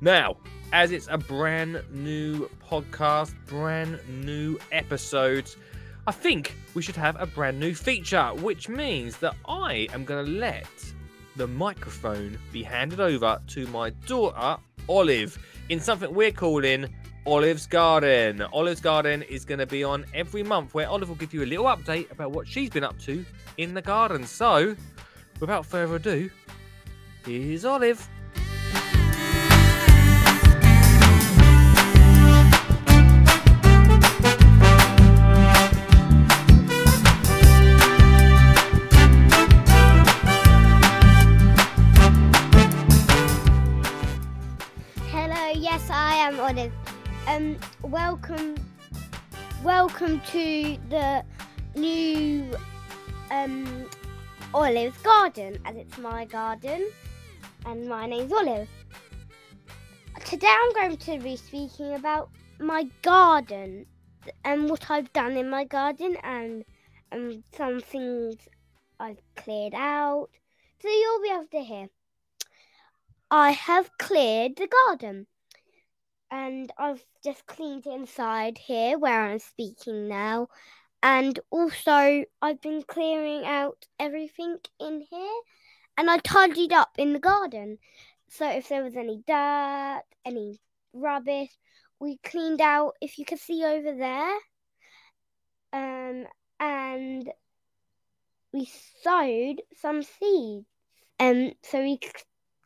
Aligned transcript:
Now, 0.00 0.36
as 0.72 0.90
it's 0.90 1.06
a 1.08 1.16
brand 1.16 1.80
new 1.92 2.50
podcast, 2.68 3.36
brand 3.46 4.00
new 4.08 4.58
episodes, 4.72 5.56
I 6.08 6.12
think 6.12 6.54
we 6.74 6.82
should 6.82 6.94
have 6.94 7.20
a 7.20 7.26
brand 7.26 7.58
new 7.58 7.74
feature, 7.74 8.28
which 8.36 8.68
means 8.68 9.16
that 9.16 9.34
I 9.48 9.88
am 9.92 10.04
going 10.04 10.24
to 10.24 10.30
let 10.30 10.68
the 11.34 11.48
microphone 11.48 12.38
be 12.52 12.62
handed 12.62 13.00
over 13.00 13.40
to 13.48 13.66
my 13.66 13.90
daughter, 14.06 14.62
Olive, 14.88 15.36
in 15.68 15.80
something 15.80 16.14
we're 16.14 16.30
calling 16.30 16.94
Olive's 17.26 17.66
Garden. 17.66 18.40
Olive's 18.40 18.80
Garden 18.80 19.22
is 19.22 19.44
going 19.44 19.58
to 19.58 19.66
be 19.66 19.82
on 19.82 20.06
every 20.14 20.44
month 20.44 20.74
where 20.74 20.88
Olive 20.88 21.08
will 21.08 21.16
give 21.16 21.34
you 21.34 21.42
a 21.42 21.44
little 21.44 21.64
update 21.64 22.08
about 22.12 22.30
what 22.30 22.46
she's 22.46 22.70
been 22.70 22.84
up 22.84 22.96
to 23.00 23.24
in 23.56 23.74
the 23.74 23.82
garden. 23.82 24.24
So, 24.24 24.76
without 25.40 25.66
further 25.66 25.96
ado, 25.96 26.30
here's 27.24 27.64
Olive. 27.64 28.08
Um, 47.26 47.58
welcome, 47.82 48.54
welcome 49.64 50.20
to 50.30 50.78
the 50.88 51.24
new 51.74 52.56
um 53.32 53.90
Olive's 54.54 54.96
garden, 54.98 55.58
as 55.64 55.74
it's 55.74 55.98
my 55.98 56.24
garden, 56.24 56.88
and 57.64 57.88
my 57.88 58.06
name's 58.06 58.32
Olive. 58.32 58.68
Today, 60.24 60.46
I'm 60.48 60.72
going 60.72 60.96
to 60.96 61.18
be 61.18 61.36
speaking 61.36 61.94
about 61.94 62.30
my 62.60 62.88
garden 63.02 63.86
and 64.44 64.70
what 64.70 64.88
I've 64.88 65.12
done 65.12 65.36
in 65.36 65.50
my 65.50 65.64
garden, 65.64 66.16
and 66.22 66.64
um 67.10 67.42
some 67.56 67.80
things 67.80 68.36
I've 69.00 69.20
cleared 69.34 69.74
out, 69.74 70.28
so 70.80 70.88
you'll 70.88 71.22
be 71.22 71.30
able 71.34 71.46
to 71.50 71.64
hear. 71.64 71.88
I 73.32 73.50
have 73.50 73.90
cleared 73.98 74.54
the 74.54 74.68
garden 74.68 75.26
and 76.30 76.72
I've 76.78 77.04
just 77.24 77.46
cleaned 77.46 77.86
inside 77.86 78.58
here 78.58 78.98
where 78.98 79.22
I'm 79.22 79.38
speaking 79.38 80.08
now. 80.08 80.48
And 81.02 81.38
also, 81.50 82.24
I've 82.42 82.60
been 82.60 82.82
clearing 82.82 83.44
out 83.44 83.86
everything 83.98 84.58
in 84.80 85.04
here 85.10 85.40
and 85.96 86.10
I 86.10 86.18
tidied 86.18 86.72
up 86.72 86.90
in 86.98 87.12
the 87.12 87.20
garden. 87.20 87.78
So, 88.28 88.48
if 88.50 88.68
there 88.68 88.82
was 88.82 88.96
any 88.96 89.22
dirt, 89.26 90.02
any 90.24 90.58
rubbish, 90.92 91.50
we 92.00 92.18
cleaned 92.24 92.60
out, 92.60 92.94
if 93.00 93.18
you 93.18 93.24
can 93.24 93.38
see 93.38 93.64
over 93.64 93.94
there. 93.94 94.36
Um, 95.72 96.26
and 96.58 97.30
we 98.52 98.68
sowed 99.02 99.62
some 99.80 100.02
seeds. 100.02 100.66
Um, 101.18 101.52
so 101.62 101.82
we 101.82 101.98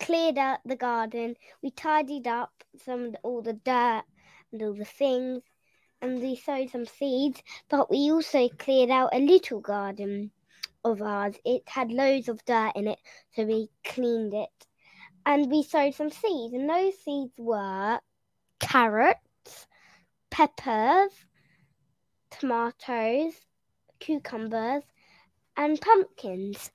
cleared 0.00 0.38
out 0.38 0.58
the 0.64 0.76
garden. 0.76 1.36
We 1.62 1.70
tidied 1.70 2.26
up 2.26 2.64
some 2.84 3.14
all 3.22 3.42
the 3.42 3.54
dirt 3.54 4.04
and 4.52 4.62
all 4.62 4.74
the 4.74 4.84
things, 4.84 5.42
and 6.00 6.20
we 6.20 6.36
sowed 6.36 6.70
some 6.70 6.86
seeds. 6.86 7.42
But 7.68 7.90
we 7.90 8.10
also 8.10 8.48
cleared 8.48 8.90
out 8.90 9.14
a 9.14 9.18
little 9.18 9.60
garden 9.60 10.30
of 10.84 11.02
ours. 11.02 11.36
It 11.44 11.62
had 11.66 11.90
loads 11.90 12.28
of 12.28 12.44
dirt 12.44 12.72
in 12.76 12.88
it, 12.88 12.98
so 13.34 13.44
we 13.44 13.68
cleaned 13.84 14.34
it, 14.34 14.66
and 15.24 15.50
we 15.50 15.62
sowed 15.62 15.94
some 15.94 16.10
seeds. 16.10 16.52
And 16.54 16.68
those 16.68 16.98
seeds 16.98 17.34
were 17.38 18.00
carrots, 18.60 19.66
peppers, 20.30 21.12
tomatoes, 22.30 23.34
cucumbers, 23.98 24.82
and 25.56 25.80
pumpkins. 25.80 26.70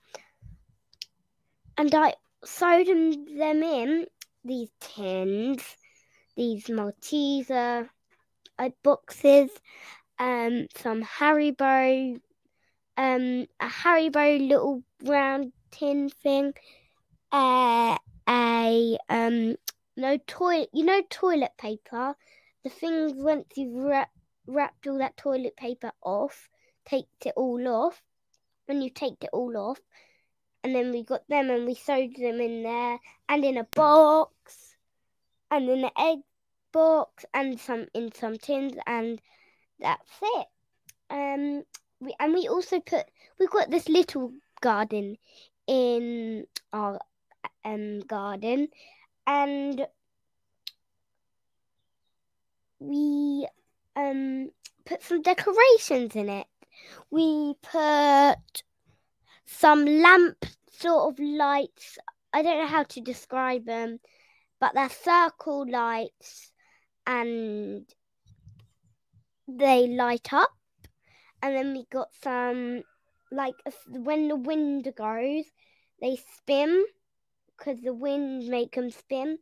And 1.78 1.94
I 1.94 2.14
sowed 2.44 2.86
them 2.86 3.62
in 3.62 4.06
these 4.44 4.70
tins, 4.80 5.62
these 6.36 6.66
Malteser 6.66 7.88
boxes, 8.82 9.50
um, 10.18 10.66
some 10.76 11.02
Haribo, 11.02 12.20
um, 12.96 13.46
a 13.60 13.66
Haribo 13.66 14.48
little 14.48 14.82
round 15.04 15.52
tin 15.70 16.08
thing, 16.08 16.52
uh, 17.30 17.96
a 18.28 18.98
um, 19.08 19.56
no 19.96 20.18
toilet, 20.26 20.68
you 20.72 20.84
know, 20.84 21.02
toilet 21.10 21.52
paper. 21.58 22.14
The 22.64 22.70
things 22.70 23.12
once 23.16 23.46
you've 23.56 23.84
wrap, 23.84 24.10
wrapped 24.46 24.86
all 24.86 24.98
that 24.98 25.16
toilet 25.16 25.56
paper 25.56 25.92
off, 26.02 26.48
takes 26.84 27.26
it 27.26 27.34
all 27.36 27.66
off. 27.66 28.02
When 28.66 28.80
you 28.80 28.90
take 28.90 29.24
it 29.24 29.30
all 29.32 29.56
off, 29.56 29.80
and 30.64 30.74
then 30.74 30.92
we 30.92 31.02
got 31.02 31.26
them 31.28 31.50
and 31.50 31.66
we 31.66 31.74
sowed 31.74 32.14
them 32.16 32.40
in 32.40 32.62
there 32.62 32.98
and 33.28 33.44
in 33.44 33.56
a 33.56 33.66
box 33.74 34.76
and 35.50 35.68
in 35.68 35.84
an 35.84 35.90
egg 35.98 36.18
box 36.72 37.24
and 37.34 37.60
some 37.60 37.86
in 37.94 38.12
some 38.12 38.38
tins 38.38 38.74
and 38.86 39.20
that's 39.80 40.10
it. 40.22 40.46
Um 41.10 41.64
we 42.00 42.14
and 42.18 42.32
we 42.32 42.48
also 42.48 42.80
put 42.80 43.06
we've 43.38 43.50
got 43.50 43.70
this 43.70 43.88
little 43.88 44.32
garden 44.60 45.16
in 45.66 46.46
our 46.72 46.98
um 47.64 48.00
garden 48.00 48.68
and 49.26 49.86
we 52.78 53.46
um 53.96 54.50
put 54.84 55.02
some 55.02 55.22
decorations 55.22 56.14
in 56.16 56.28
it. 56.28 56.46
We 57.10 57.54
put 57.62 58.62
some 59.52 59.84
lamp 59.84 60.44
sort 60.70 61.12
of 61.12 61.24
lights. 61.24 61.98
I 62.32 62.42
don't 62.42 62.58
know 62.58 62.66
how 62.66 62.84
to 62.84 63.00
describe 63.00 63.64
them, 63.64 64.00
but 64.58 64.74
they're 64.74 64.88
circle 64.88 65.66
lights 65.68 66.52
and 67.06 67.84
they 69.46 69.88
light 69.88 70.32
up. 70.32 70.50
And 71.42 71.56
then 71.56 71.72
we 71.72 71.86
got 71.90 72.08
some, 72.22 72.82
like, 73.30 73.54
when 73.88 74.28
the 74.28 74.36
wind 74.36 74.92
goes, 74.96 75.44
they 76.00 76.16
spin 76.36 76.84
because 77.58 77.80
the 77.80 77.94
wind 77.94 78.48
make 78.48 78.74
them 78.74 78.90
spin. 78.90 79.38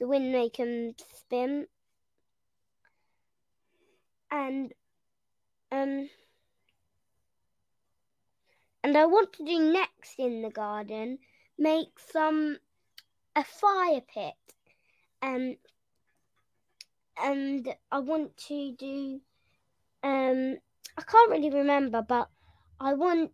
The 0.00 0.06
wind 0.06 0.32
make 0.32 0.56
them 0.56 0.94
spin. 1.18 1.66
And, 4.30 4.72
um, 5.70 6.08
and 8.84 8.98
I 8.98 9.06
want 9.06 9.32
to 9.32 9.44
do 9.44 9.72
next 9.72 10.18
in 10.18 10.42
the 10.42 10.50
garden 10.50 11.18
make 11.58 11.98
some 12.12 12.58
a 13.34 13.42
fire 13.42 14.02
pit. 14.02 14.34
Um 15.22 15.56
and 17.20 17.74
I 17.90 18.00
want 18.00 18.36
to 18.48 18.72
do 18.78 19.20
um 20.02 20.58
I 20.98 21.02
can't 21.02 21.30
really 21.30 21.50
remember 21.50 22.02
but 22.02 22.28
I 22.78 22.92
want 22.92 23.32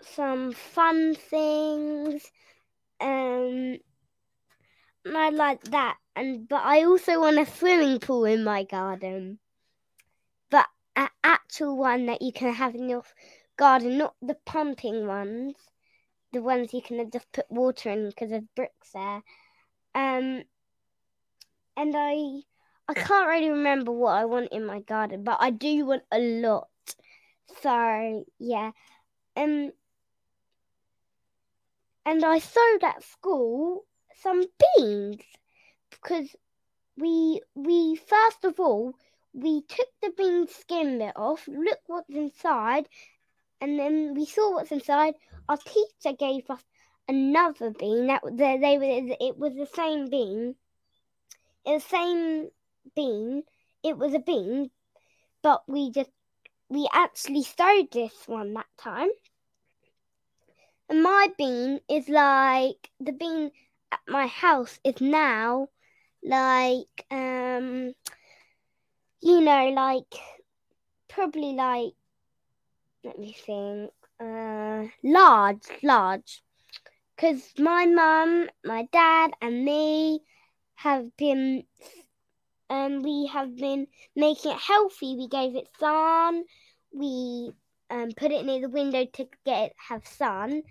some 0.00 0.52
fun 0.52 1.14
things. 1.14 2.32
Um 3.00 3.76
and 5.04 5.16
I 5.18 5.28
like 5.28 5.62
that. 5.64 5.98
And 6.16 6.48
but 6.48 6.62
I 6.64 6.84
also 6.84 7.20
want 7.20 7.38
a 7.38 7.44
swimming 7.44 8.00
pool 8.00 8.24
in 8.24 8.42
my 8.42 8.64
garden. 8.64 9.40
But 10.50 10.66
an 10.96 11.08
actual 11.22 11.76
one 11.76 12.06
that 12.06 12.22
you 12.22 12.32
can 12.32 12.54
have 12.54 12.74
in 12.74 12.88
your 12.88 13.02
garden, 13.56 13.98
not 13.98 14.14
the 14.20 14.36
pumping 14.46 15.06
ones, 15.06 15.56
the 16.32 16.42
ones 16.42 16.74
you 16.74 16.82
can 16.82 17.10
just 17.10 17.30
put 17.32 17.50
water 17.50 17.90
in 17.90 18.08
because 18.08 18.30
there's 18.30 18.44
bricks 18.56 18.90
there. 18.92 19.22
Um, 19.94 20.44
and 21.76 21.94
I 21.96 22.42
I 22.86 22.94
can't 22.94 23.28
really 23.28 23.50
remember 23.50 23.92
what 23.92 24.16
I 24.16 24.24
want 24.26 24.52
in 24.52 24.66
my 24.66 24.80
garden, 24.80 25.24
but 25.24 25.38
I 25.40 25.50
do 25.50 25.86
want 25.86 26.02
a 26.12 26.18
lot. 26.18 26.68
So 27.62 28.24
yeah, 28.38 28.72
um, 29.36 29.72
and 32.04 32.24
I 32.24 32.38
sowed 32.38 32.82
at 32.82 33.02
school 33.02 33.84
some 34.20 34.44
beans 34.76 35.22
because 35.90 36.34
we 36.96 37.40
we 37.54 37.96
first 37.96 38.44
of 38.44 38.60
all 38.60 38.94
we 39.32 39.62
took 39.62 39.88
the 40.00 40.10
bean 40.16 40.46
skin 40.46 40.98
bit 40.98 41.12
off, 41.16 41.48
look 41.48 41.80
what's 41.86 42.08
inside, 42.10 42.88
and 43.64 43.78
then 43.78 44.12
we 44.14 44.26
saw 44.26 44.52
what's 44.52 44.72
inside. 44.72 45.14
Our 45.48 45.56
teacher 45.56 46.14
gave 46.18 46.50
us 46.50 46.62
another 47.08 47.70
bean. 47.70 48.08
That 48.08 48.20
they, 48.30 48.58
they 48.58 48.76
were 48.76 49.16
it 49.18 49.38
was 49.38 49.54
the 49.54 49.66
same 49.74 50.10
bean. 50.10 50.56
It 51.64 51.72
was 51.72 51.82
the 51.82 51.88
same 51.88 52.48
bean. 52.94 53.42
It 53.82 53.96
was 53.96 54.12
a 54.12 54.18
bean, 54.18 54.70
but 55.42 55.62
we 55.66 55.90
just 55.90 56.10
we 56.68 56.86
actually 56.92 57.42
sowed 57.42 57.90
this 57.90 58.12
one 58.26 58.52
that 58.52 58.66
time. 58.76 59.08
And 60.90 61.02
my 61.02 61.28
bean 61.38 61.80
is 61.88 62.06
like 62.10 62.90
the 63.00 63.12
bean 63.12 63.50
at 63.90 64.00
my 64.06 64.26
house 64.26 64.78
is 64.84 65.00
now 65.00 65.68
like 66.22 67.06
um 67.10 67.94
you 69.22 69.40
know 69.40 69.70
like 69.70 70.14
probably 71.08 71.54
like 71.54 71.94
let 73.04 73.18
me 73.18 73.32
think. 73.32 73.90
Uh 74.20 74.86
large 75.02 75.68
large. 75.82 76.42
Because 77.14 77.52
my 77.58 77.86
mum 77.86 78.48
my 78.64 78.88
dad 78.92 79.32
and 79.40 79.64
me 79.64 80.20
have 80.76 81.16
been 81.16 81.64
um 82.70 83.02
we 83.02 83.26
have 83.32 83.56
been 83.56 83.86
making 84.16 84.52
it 84.52 84.58
healthy. 84.58 85.16
We 85.16 85.28
gave 85.28 85.54
it 85.54 85.68
sun. 85.78 86.44
We 86.92 87.52
um 87.90 88.10
put 88.16 88.32
it 88.32 88.46
near 88.46 88.62
the 88.62 88.68
window 88.68 89.04
to 89.04 89.28
get 89.44 89.62
it 89.66 89.72
have 89.88 90.06
sun. 90.06 90.62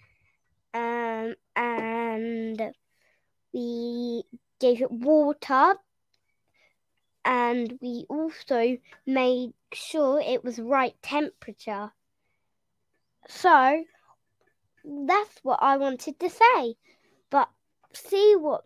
Um 0.74 1.36
and 1.56 2.62
we 3.54 4.24
gave 4.60 4.82
it 4.82 4.92
water. 4.92 5.76
And 7.26 7.78
we 7.82 8.06
also 8.10 8.78
made 9.06 9.54
sure 9.74 10.20
it 10.20 10.44
was 10.44 10.60
right 10.60 10.96
temperature. 11.02 11.92
So 13.28 13.84
that's 14.86 15.40
what 15.44 15.60
I 15.62 15.78
wanted 15.78 16.20
to 16.20 16.30
say. 16.30 16.76
But 17.30 17.50
see 17.94 18.36
what 18.38 18.66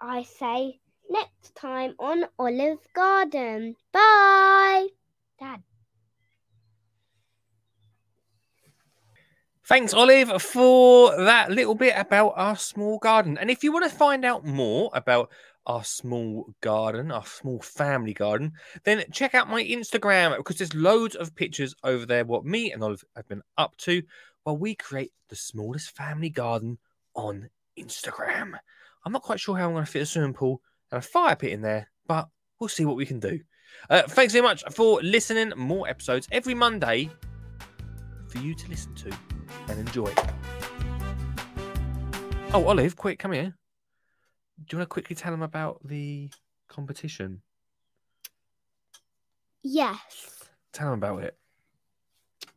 I 0.00 0.22
say 0.22 0.80
next 1.10 1.54
time 1.54 1.94
on 1.98 2.24
Olive's 2.38 2.86
Garden. 2.94 3.76
Bye. 3.92 4.88
Dad. 5.38 5.62
Thanks, 9.68 9.92
Olive, 9.92 10.40
for 10.40 11.16
that 11.16 11.50
little 11.50 11.74
bit 11.74 11.94
about 11.96 12.34
our 12.36 12.56
small 12.56 12.98
garden. 12.98 13.36
And 13.36 13.50
if 13.50 13.64
you 13.64 13.72
want 13.72 13.90
to 13.90 13.96
find 13.96 14.24
out 14.24 14.46
more 14.46 14.90
about 14.94 15.30
our 15.66 15.84
small 15.84 16.54
garden, 16.60 17.10
our 17.10 17.26
small 17.26 17.60
family 17.60 18.14
garden, 18.14 18.52
then 18.84 19.04
check 19.12 19.34
out 19.34 19.50
my 19.50 19.62
Instagram 19.64 20.36
because 20.36 20.56
there's 20.56 20.74
loads 20.74 21.16
of 21.16 21.34
pictures 21.34 21.74
over 21.82 22.06
there 22.06 22.24
what 22.24 22.44
me 22.44 22.72
and 22.72 22.82
Olive 22.82 23.04
have 23.16 23.28
been 23.28 23.42
up 23.58 23.76
to 23.78 24.02
while 24.44 24.56
we 24.56 24.74
create 24.74 25.12
the 25.28 25.36
smallest 25.36 25.90
family 25.96 26.30
garden 26.30 26.78
on 27.14 27.50
Instagram. 27.78 28.52
I'm 29.04 29.12
not 29.12 29.22
quite 29.22 29.40
sure 29.40 29.56
how 29.56 29.66
I'm 29.66 29.72
going 29.72 29.84
to 29.84 29.90
fit 29.90 30.02
a 30.02 30.06
swimming 30.06 30.34
pool 30.34 30.62
and 30.90 30.98
a 30.98 31.02
fire 31.02 31.36
pit 31.36 31.52
in 31.52 31.62
there, 31.62 31.90
but 32.06 32.28
we'll 32.58 32.68
see 32.68 32.84
what 32.84 32.96
we 32.96 33.06
can 33.06 33.20
do. 33.20 33.40
Uh, 33.90 34.02
thanks 34.02 34.32
very 34.32 34.42
much 34.42 34.62
for 34.72 35.00
listening. 35.02 35.52
More 35.56 35.88
episodes 35.88 36.28
every 36.30 36.54
Monday 36.54 37.10
for 38.28 38.38
you 38.38 38.54
to 38.54 38.68
listen 38.68 38.94
to 38.94 39.16
and 39.68 39.80
enjoy. 39.80 40.12
Oh, 42.52 42.64
Olive, 42.66 42.96
quick, 42.96 43.18
come 43.18 43.32
here. 43.32 43.54
Do 44.64 44.76
you 44.76 44.78
want 44.78 44.88
to 44.88 44.92
quickly 44.92 45.14
tell 45.16 45.32
them 45.32 45.42
about 45.42 45.80
the 45.84 46.30
competition? 46.68 47.42
Yes. 49.62 50.44
Tell 50.72 50.90
them 50.90 50.94
about 51.02 51.22
it. 51.24 51.36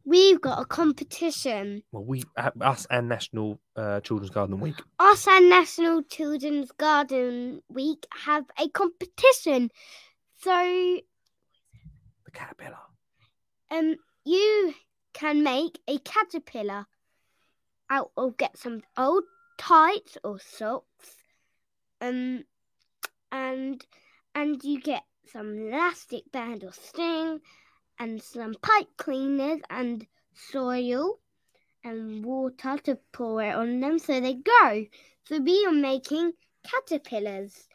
We've 0.06 0.42
got 0.42 0.60
a 0.62 0.66
competition. 0.66 1.84
Well, 1.92 2.04
we, 2.06 2.24
us, 2.62 2.88
and 2.90 3.10
National 3.10 3.60
uh, 3.76 4.00
Children's 4.00 4.32
Garden 4.32 4.60
Week. 4.60 4.76
Us 4.98 5.28
and 5.28 5.50
National 5.50 6.02
Children's 6.04 6.72
Garden 6.72 7.62
Week 7.70 8.08
have 8.26 8.46
a 8.58 8.70
competition. 8.70 9.70
So, 10.42 10.52
The 12.26 12.32
caterpillar. 12.32 12.78
um, 13.72 13.96
you 14.26 14.74
can 15.14 15.44
make 15.44 15.80
a 15.88 15.98
caterpillar 16.00 16.88
out 17.90 18.12
of 18.18 18.38
get 18.38 18.58
some 18.58 18.82
old 18.98 19.24
tights 19.58 20.18
or 20.24 20.40
socks, 20.40 21.19
um, 22.02 22.44
and 23.32 23.86
and 24.36 24.64
you 24.64 24.80
get 24.82 25.04
some 25.26 25.58
elastic 25.58 26.32
band 26.32 26.64
or 26.64 26.72
string, 26.72 27.40
and 28.00 28.22
some 28.22 28.56
pipe 28.62 28.88
cleaners 28.98 29.60
and 29.70 30.08
soil 30.34 31.20
and 31.84 32.26
water 32.26 32.78
to 32.84 32.98
pour 33.12 33.42
it 33.42 33.56
on 33.56 33.80
them 33.80 34.00
so 34.00 34.20
they 34.20 34.36
grow. 34.36 34.86
So 35.26 35.40
we 35.40 35.66
are 35.66 35.72
making 35.72 36.34
caterpillars, 36.64 37.68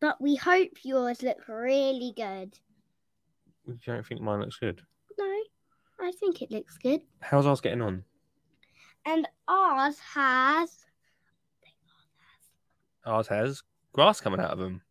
but 0.00 0.20
we 0.20 0.36
hope 0.36 0.70
yours 0.82 1.22
look 1.22 1.48
really 1.48 2.12
good. 2.16 2.58
You 3.66 3.78
don't 3.84 4.06
think 4.06 4.20
mine 4.20 4.40
looks 4.40 4.58
good? 4.58 4.82
No, 5.18 5.42
I 6.00 6.12
think 6.12 6.42
it 6.42 6.50
looks 6.50 6.76
good. 6.78 7.00
How's 7.20 7.46
ours 7.46 7.60
getting 7.60 7.82
on? 7.82 8.04
And 9.06 9.26
ours 9.48 9.98
has 9.98 10.83
Ours 13.06 13.28
has 13.28 13.62
grass 13.92 14.20
coming 14.20 14.40
out 14.40 14.50
of 14.50 14.58
them. 14.58 14.82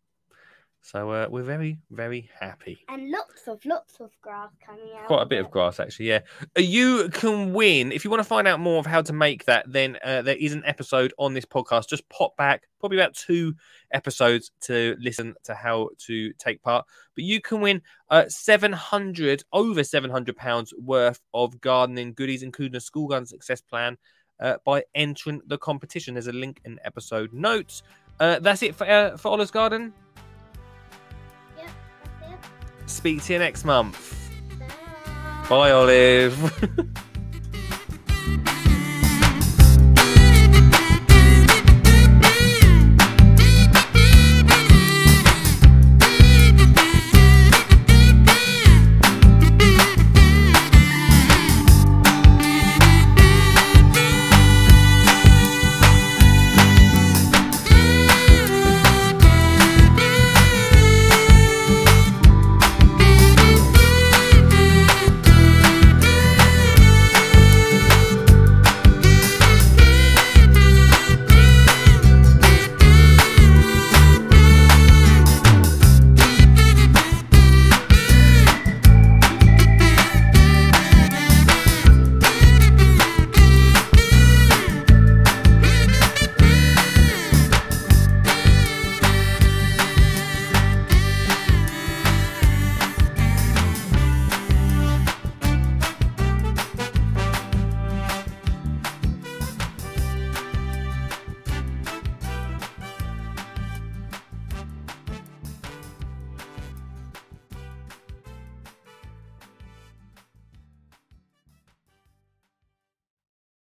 So 0.86 1.12
uh, 1.12 1.28
we're 1.30 1.44
very, 1.44 1.80
very 1.92 2.30
happy. 2.42 2.78
and 2.90 3.10
lots 3.10 3.48
of 3.48 3.64
lots 3.64 4.02
of 4.02 4.12
grass 4.22 4.50
coming 4.66 4.90
out. 5.00 5.08
Quite 5.08 5.22
a 5.22 5.26
bit 5.26 5.40
of 5.40 5.50
grass, 5.50 5.80
actually. 5.80 6.10
Yeah, 6.10 6.20
Uh, 6.58 6.62
you 6.62 7.08
can 7.08 7.54
win 7.54 7.94
if 7.94 8.04
you 8.04 8.12
want 8.12 8.20
to 8.20 8.28
find 8.28 8.50
out 8.50 8.60
more 8.60 8.80
of 8.80 8.86
how 8.86 9.02
to 9.02 9.14
make 9.14 9.46
that. 9.46 9.64
Then 9.72 9.98
uh, 10.04 10.24
there 10.24 10.36
is 10.36 10.52
an 10.52 10.62
episode 10.66 11.14
on 11.18 11.34
this 11.34 11.46
podcast. 11.46 11.88
Just 11.88 12.08
pop 12.10 12.36
back, 12.36 12.64
probably 12.82 12.98
about 12.98 13.14
two 13.16 13.56
episodes 13.92 14.52
to 14.64 14.98
listen 15.00 15.36
to 15.46 15.54
how 15.56 15.88
to 16.00 16.34
take 16.34 16.62
part. 16.62 16.86
But 17.16 17.24
you 17.24 17.40
can 17.40 17.62
win 17.62 17.82
uh, 18.10 18.26
seven 18.28 18.74
hundred 18.74 19.42
over 19.54 19.86
seven 19.86 20.12
hundred 20.12 20.36
pounds 20.36 20.74
worth 20.78 21.22
of 21.34 21.62
gardening 21.62 22.12
goodies, 22.14 22.44
including 22.44 22.76
a 22.76 22.82
school 22.82 23.08
garden 23.08 23.26
success 23.26 23.62
plan. 23.62 23.98
Uh, 24.40 24.58
by 24.66 24.84
entering 24.96 25.40
the 25.48 25.58
competition, 25.58 26.16
there's 26.16 26.28
a 26.28 26.34
link 26.34 26.60
in 26.66 26.78
episode 26.84 27.32
notes. 27.32 27.84
Uh, 28.20 28.40
that's 28.40 28.62
it 28.64 28.76
for 28.76 28.88
uh, 28.88 29.18
for 29.18 29.30
Olive's 29.30 29.52
Garden. 29.52 29.94
Yep, 31.58 31.70
that's 32.22 32.34
it. 32.34 32.90
Speak 32.90 33.24
to 33.24 33.34
you 33.34 33.40
next 33.40 33.66
month. 33.66 34.30
Bye. 34.60 35.46
Bye, 35.50 35.72
Olive. 35.72 36.90